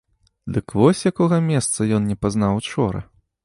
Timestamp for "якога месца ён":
1.11-2.11